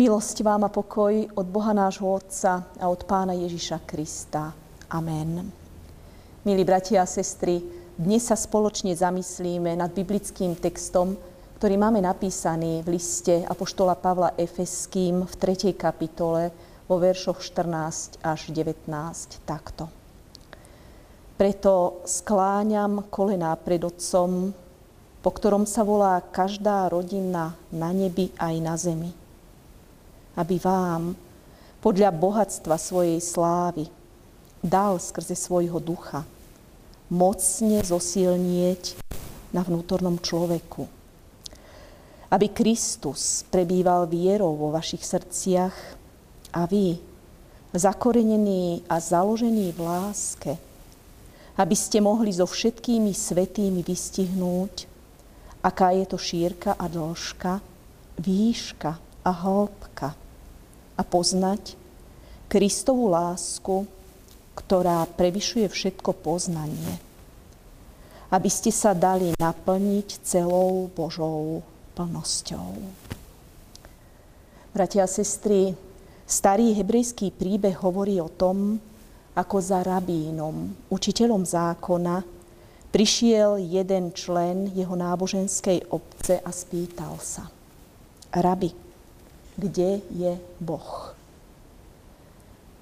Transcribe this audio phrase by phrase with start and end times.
[0.00, 4.48] Milosť vám a pokoj od Boha nášho Otca a od Pána Ježiša Krista.
[4.88, 5.52] Amen.
[6.40, 7.60] Milí bratia a sestry,
[8.00, 11.20] dnes sa spoločne zamyslíme nad biblickým textom,
[11.60, 15.76] ktorý máme napísaný v liste Apoštola Pavla Efeským v 3.
[15.76, 16.48] kapitole
[16.88, 18.88] vo veršoch 14 až 19
[19.44, 19.92] takto.
[21.36, 24.48] Preto skláňam kolená pred Otcom,
[25.20, 29.12] po ktorom sa volá každá rodina na nebi aj na zemi
[30.36, 31.16] aby vám
[31.80, 33.88] podľa bohatstva svojej slávy
[34.60, 36.28] dal skrze svojho ducha
[37.10, 39.00] mocne zosilnieť
[39.50, 40.86] na vnútornom človeku.
[42.30, 45.74] Aby Kristus prebýval vierou vo vašich srdciach
[46.54, 47.02] a vy,
[47.74, 50.52] zakorenení a založení v láske,
[51.58, 54.86] aby ste mohli so všetkými svetými vystihnúť,
[55.66, 57.58] aká je to šírka a dĺžka,
[58.22, 60.16] výška a hĺbka
[60.96, 61.76] a poznať
[62.50, 63.86] Kristovú lásku,
[64.58, 66.98] ktorá prevyšuje všetko poznanie,
[68.28, 71.62] aby ste sa dali naplniť celou Božou
[71.94, 72.74] plnosťou.
[74.70, 75.74] Bratia a sestry,
[76.26, 78.78] starý hebrejský príbeh hovorí o tom,
[79.34, 82.22] ako za rabínom, učiteľom zákona,
[82.90, 87.46] prišiel jeden člen jeho náboženskej obce a spýtal sa.
[88.30, 88.89] Rabi,
[89.56, 91.14] kde je Boh.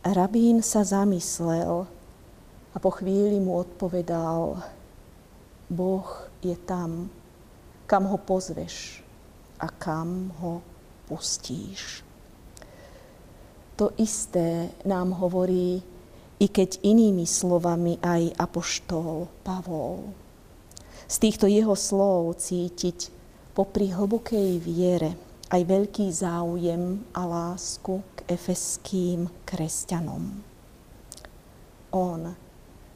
[0.00, 1.84] Rabín sa zamyslel
[2.72, 4.64] a po chvíli mu odpovedal,
[5.70, 6.08] Boh
[6.42, 7.12] je tam,
[7.84, 9.04] kam ho pozveš
[9.60, 10.64] a kam ho
[11.04, 12.02] pustíš.
[13.76, 15.84] To isté nám hovorí,
[16.40, 20.16] i keď inými slovami aj apoštol Pavol.
[21.04, 23.12] Z týchto jeho slov cítiť
[23.52, 25.12] popri hlbokej viere,
[25.50, 30.46] aj veľký záujem a lásku k efeským kresťanom.
[31.90, 32.22] On,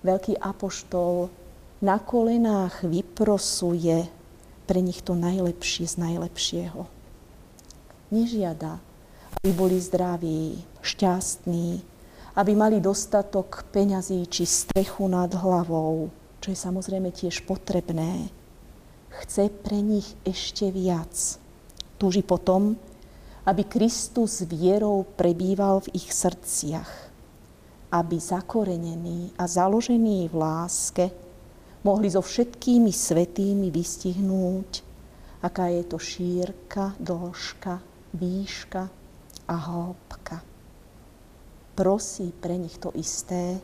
[0.06, 1.34] veľký apoštol,
[1.82, 4.06] na kolenách vyprosuje
[4.64, 6.86] pre nich to najlepšie z najlepšieho.
[8.14, 8.78] Nežiada,
[9.42, 11.82] aby boli zdraví, šťastní,
[12.38, 18.30] aby mali dostatok peňazí či strechu nad hlavou, čo je samozrejme tiež potrebné.
[19.10, 21.42] Chce pre nich ešte viac
[21.96, 22.74] túži potom,
[23.44, 26.90] aby Kristus vierou prebýval v ich srdciach,
[27.92, 31.06] aby zakorenení a založení v láske
[31.84, 34.70] mohli so všetkými svetými vystihnúť,
[35.44, 37.74] aká je to šírka, dĺžka,
[38.16, 38.82] výška
[39.44, 40.40] a hĺbka.
[41.76, 43.60] Prosí pre nich to isté,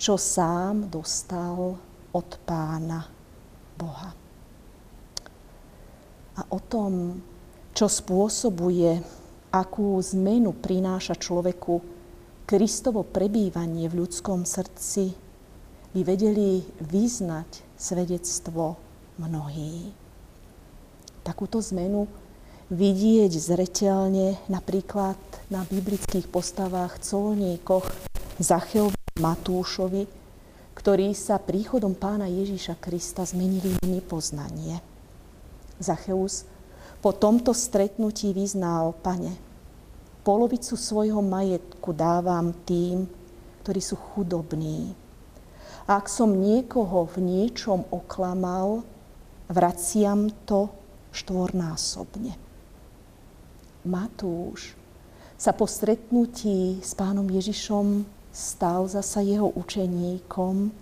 [0.00, 1.76] čo sám dostal
[2.14, 3.04] od Pána
[3.76, 4.10] Boha.
[6.34, 7.20] A o tom,
[7.74, 9.02] čo spôsobuje,
[9.50, 11.82] akú zmenu prináša človeku
[12.46, 15.10] Kristovo prebývanie v ľudskom srdci,
[15.94, 18.78] by vedeli vyznať svedectvo
[19.18, 19.90] mnohí.
[21.22, 22.06] Takúto zmenu
[22.70, 25.18] vidieť zretelne napríklad
[25.50, 27.86] na biblických postavách colníkoch
[28.42, 30.04] Zacheovi Matúšovi,
[30.74, 34.82] ktorí sa príchodom pána Ježíša Krista zmenili na nepoznanie.
[35.78, 36.46] Zacheus
[37.04, 39.36] po tomto stretnutí vyznal, pane,
[40.24, 43.04] polovicu svojho majetku dávam tým,
[43.60, 44.96] ktorí sú chudobní.
[45.84, 48.88] A ak som niekoho v niečom oklamal,
[49.52, 50.72] vraciam to
[51.12, 52.40] štvornásobne.
[53.84, 54.72] Matúš
[55.36, 60.72] sa po stretnutí s pánom Ježišom stal zasa jeho učeníkom,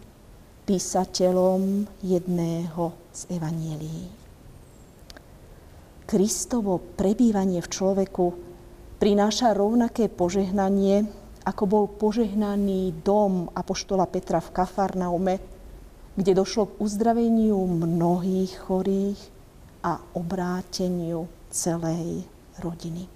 [0.70, 4.21] písateľom jedného z evanielí.
[6.12, 8.36] Kristovo prebývanie v človeku
[9.00, 11.08] prináša rovnaké požehnanie,
[11.48, 15.40] ako bol požehnaný dom Apoštola Petra v Kafarnaume,
[16.12, 19.16] kde došlo k uzdraveniu mnohých chorých
[19.80, 22.28] a obráteniu celej
[22.60, 23.08] rodiny.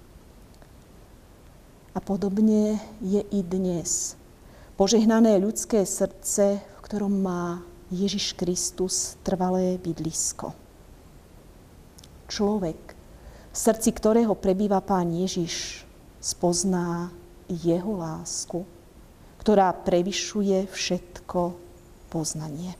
[1.93, 4.17] A podobne je i dnes
[4.73, 7.61] požehnané ľudské srdce, v ktorom má
[7.93, 10.65] Ježiš Kristus trvalé bydlisko
[12.27, 12.79] človek,
[13.51, 15.83] v srdci ktorého prebýva Pán Ježiš,
[16.21, 17.09] spozná
[17.47, 18.67] jeho lásku,
[19.41, 21.55] ktorá prevyšuje všetko
[22.11, 22.75] poznanie.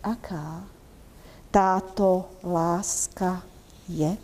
[0.00, 0.64] Aká
[1.52, 3.44] táto láska
[3.88, 4.16] je?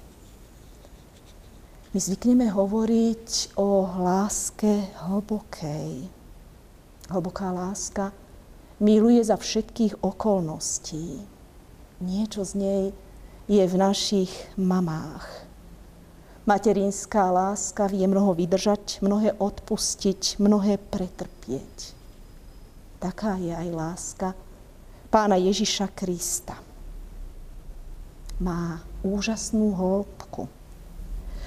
[1.93, 6.09] My zvykneme hovoriť o láske hlbokej.
[7.09, 8.13] Hlboká láska
[8.77, 11.25] miluje za všetkých okolností.
[12.05, 12.83] Niečo z nej
[13.47, 15.47] je v našich mamách.
[16.47, 21.95] Materinská láska vie mnoho vydržať, mnohé odpustiť, mnohé pretrpieť.
[23.03, 24.29] Taká je aj láska
[25.11, 26.59] pána Ježiša Krista.
[28.43, 30.51] Má úžasnú hĺbku.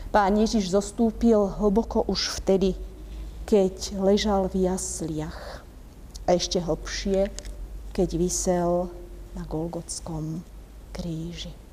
[0.09, 2.73] Pán Ježiš zostúpil hlboko už vtedy,
[3.45, 5.61] keď ležal v jasliach.
[6.25, 7.29] A ešte hlbšie,
[7.93, 8.89] keď vysel
[9.37, 10.41] na Golgotskom
[10.95, 11.68] kríži.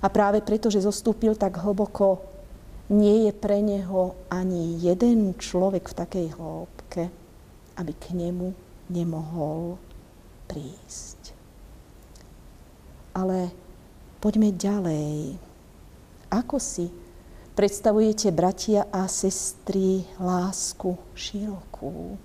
[0.00, 2.24] A práve preto, že zostúpil tak hlboko,
[2.90, 7.02] nie je pre neho ani jeden človek v takej hĺbke,
[7.78, 8.50] aby k nemu
[8.90, 9.78] nemohol
[10.50, 11.36] prísť.
[13.14, 13.54] Ale
[14.18, 15.38] poďme ďalej.
[16.34, 16.90] Ako si
[17.54, 22.18] predstavujete, bratia a sestry, lásku širokú?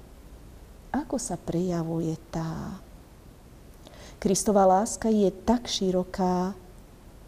[0.89, 2.81] Ako sa prejavuje tá?
[4.17, 6.57] Kristová láska je tak široká,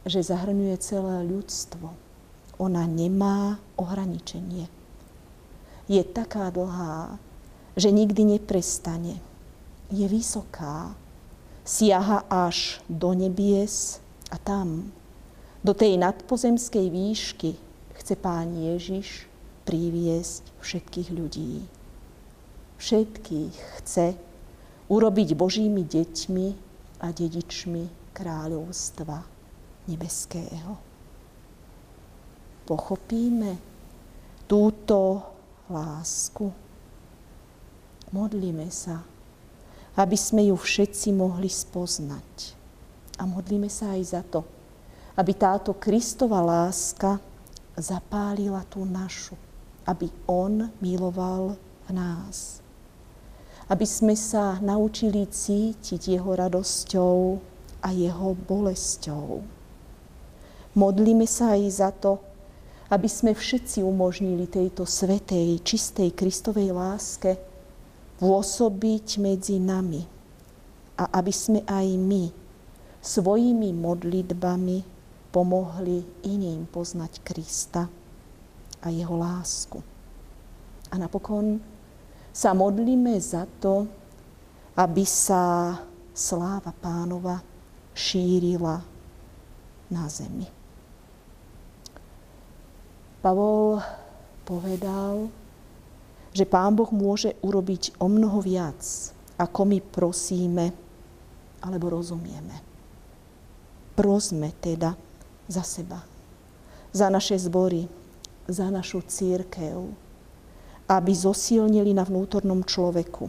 [0.07, 1.92] že zahrňuje celé ľudstvo.
[2.57, 4.71] Ona nemá ohraničenie.
[5.86, 7.19] Je taká dlhá,
[7.77, 9.19] že nikdy neprestane.
[9.92, 10.95] Je vysoká,
[11.68, 14.00] siaha až do nebies
[14.31, 14.89] a tam,
[15.63, 17.51] do tej nadpozemskej výšky,
[18.00, 19.27] chce Pán Ježiš
[19.68, 21.68] priviesť všetkých ľudí.
[22.80, 24.15] Všetkých chce
[24.88, 26.48] urobiť Božími deťmi
[27.04, 29.36] a dedičmi kráľovstva
[29.87, 30.77] nebeského.
[32.67, 33.55] Pochopíme
[34.43, 35.23] túto
[35.71, 36.51] lásku.
[38.11, 39.03] Modlíme sa,
[39.95, 42.55] aby sme ju všetci mohli spoznať.
[43.17, 44.43] A modlíme sa aj za to,
[45.17, 47.17] aby táto Kristova láska
[47.73, 49.33] zapálila tú našu,
[49.87, 51.57] aby On miloval
[51.87, 52.61] v nás.
[53.67, 57.41] Aby sme sa naučili cítiť Jeho radosťou
[57.83, 59.56] a Jeho bolesťou
[60.77, 62.21] Modlíme sa aj za to,
[62.94, 67.33] aby sme všetci umožnili tejto svetej, čistej Kristovej láske
[68.21, 70.06] pôsobiť medzi nami
[71.01, 72.29] a aby sme aj my
[73.01, 74.77] svojimi modlitbami
[75.33, 77.89] pomohli iným poznať Krista
[78.77, 79.81] a jeho lásku.
[80.94, 81.57] A napokon
[82.30, 83.89] sa modlíme za to,
[84.77, 85.73] aby sa
[86.13, 87.41] sláva pánova
[87.97, 88.77] šírila
[89.89, 90.56] na zemi.
[93.27, 93.83] Pavol
[94.47, 95.27] povedal,
[96.31, 98.79] že Pán Boh môže urobiť o mnoho viac,
[99.35, 100.71] ako my prosíme
[101.59, 102.56] alebo rozumieme.
[104.00, 104.95] Prosme teda
[105.44, 106.07] za seba,
[106.95, 107.91] za naše zbory,
[108.47, 109.75] za našu církev,
[110.88, 113.27] aby zosilnili na vnútornom človeku,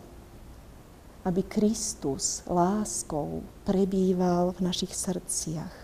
[1.26, 5.74] aby Kristus láskou prebýval v našich srdciach.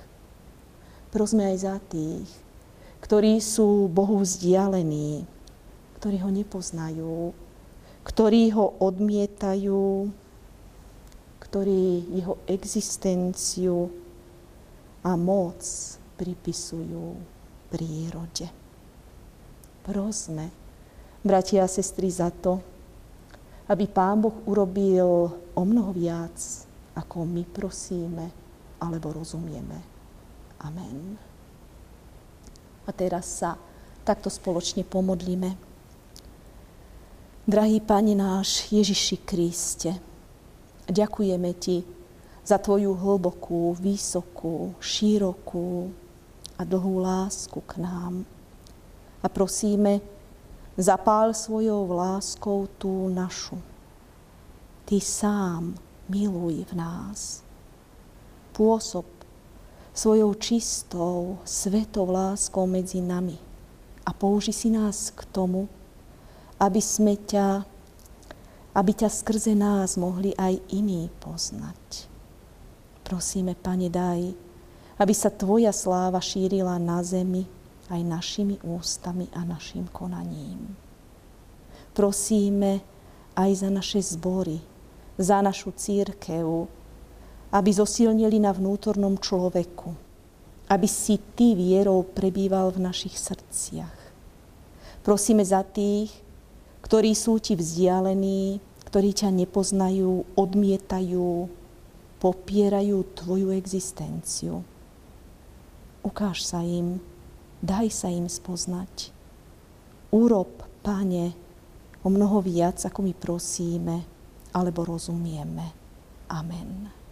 [1.10, 2.43] Prosme aj za tých,
[3.04, 5.28] ktorí sú Bohu vzdialení,
[6.00, 7.36] ktorí ho nepoznajú,
[8.00, 10.08] ktorí ho odmietajú,
[11.36, 13.92] ktorí jeho existenciu
[15.04, 15.60] a moc
[16.16, 17.20] pripisujú
[17.68, 18.48] prírode.
[19.84, 20.48] Prosme,
[21.20, 22.56] bratia a sestry, za to,
[23.68, 26.40] aby Pán Boh urobil o mnoho viac,
[26.96, 28.32] ako my prosíme
[28.80, 29.76] alebo rozumieme.
[30.64, 31.33] Amen.
[32.84, 33.56] A teraz sa
[34.04, 35.56] takto spoločne pomodlíme.
[37.44, 39.92] Drahý Pane náš Ježiši Kriste,
[40.88, 41.84] ďakujeme Ti
[42.44, 45.92] za Tvoju hlbokú, vysokú, širokú
[46.56, 48.28] a dlhú lásku k nám.
[49.24, 50.04] A prosíme,
[50.76, 53.56] zapál svojou láskou tú našu.
[54.84, 55.72] Ty sám
[56.08, 57.40] miluj v nás.
[58.52, 59.08] Pôsob
[59.94, 63.38] svojou čistou, svetou láskou medzi nami.
[64.02, 65.70] A použi si nás k tomu,
[66.58, 67.62] aby sme ťa,
[68.74, 72.10] aby ťa skrze nás mohli aj iní poznať.
[73.06, 74.34] Prosíme, Pane, daj,
[74.98, 77.46] aby sa Tvoja sláva šírila na zemi
[77.86, 80.74] aj našimi ústami a našim konaním.
[81.94, 82.82] Prosíme
[83.38, 84.58] aj za naše zbory,
[85.14, 86.66] za našu církev,
[87.54, 89.94] aby zosilnili na vnútornom človeku,
[90.66, 93.94] aby si Ty vierou prebýval v našich srdciach.
[95.06, 96.10] Prosíme za tých,
[96.82, 98.58] ktorí sú Ti vzdialení,
[98.90, 101.46] ktorí ťa nepoznajú, odmietajú,
[102.18, 104.66] popierajú Tvoju existenciu.
[106.02, 106.98] Ukáž sa im,
[107.62, 109.14] daj sa im spoznať.
[110.10, 111.32] Urob, Pane,
[112.02, 113.96] o mnoho viac, ako my prosíme
[114.52, 115.72] alebo rozumieme.
[116.28, 117.03] Amen.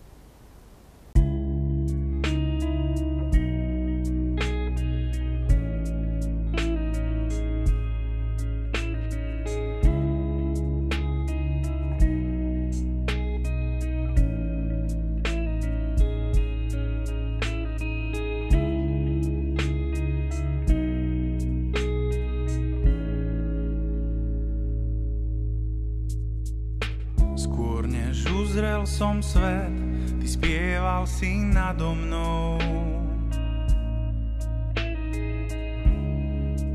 [29.02, 29.75] Som svet,
[30.23, 32.54] ty spieval si nado mnou.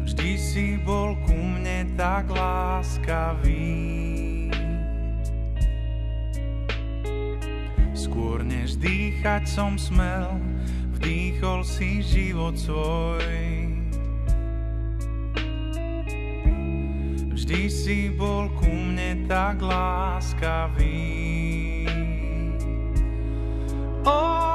[0.03, 3.79] Vždy si bol ku mne tak láskavý.
[7.95, 10.27] Skôr než dýchať som smel,
[10.99, 13.23] vdýchol si život svoj.
[17.31, 21.56] Vždy si bol ku mne tak láskavý.
[24.09, 24.46] O,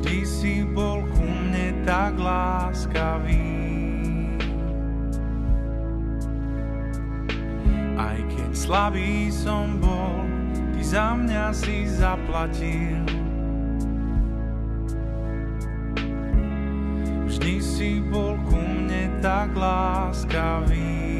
[0.00, 3.52] Vždy si bol ku mne tak láskavý.
[8.00, 10.24] Aj keď slabý som bol,
[10.72, 13.04] ty za mňa si zaplatil.
[17.28, 21.19] Vždy si bol ku mne tak láskavý.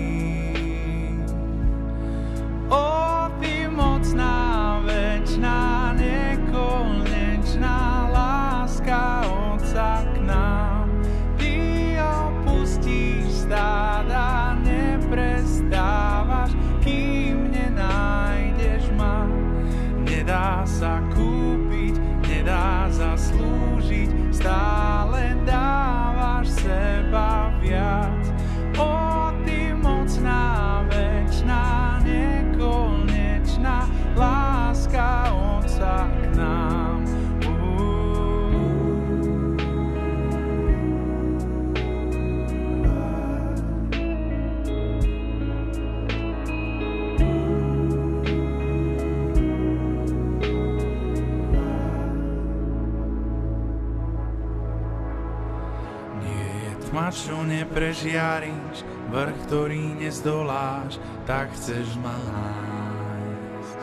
[57.51, 63.79] Neprežiariš, vrch, ktorý nezdoláš, tak chceš ma nájsť.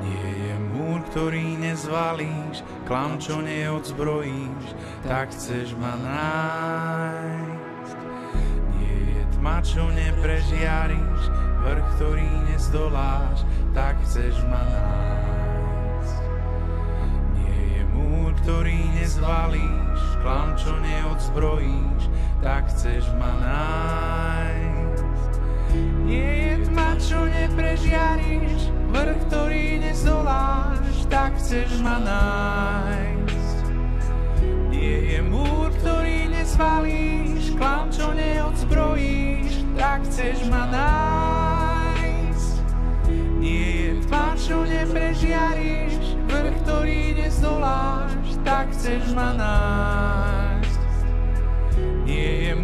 [0.00, 4.64] Nie je múr, ktorý nezvalíš, klam, čo neodzbrojíš,
[5.04, 7.98] tak chceš ma nájsť.
[8.80, 11.20] Nie je tma, čo neprežiariš,
[11.60, 13.44] vrch, ktorý nezdoláš,
[13.76, 16.20] tak chceš ma nájsť.
[17.36, 22.13] Nie je múr, ktorý nezvalíš, klam, čo neodzbrojíš,
[22.44, 25.32] tak chceš ma nájsť.
[26.04, 33.64] Nie je tma, čo neprežiariš, vrch, ktorý nezdoláš, tak chceš ma nájsť.
[34.68, 42.56] Nie je múr, ktorý nezvalíš, klam, čo neodzbrojíš, tak chceš ma nájsť.
[43.40, 45.96] Nie je tma, čo neprežiariš,
[46.28, 50.33] vrch, ktorý nezdoláš, tak chceš ma nájsť.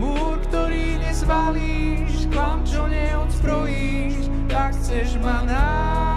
[0.01, 6.10] Múr, ktorý nezvalíš, klam, čo neodzbrojíš, tak chceš ma nájsť.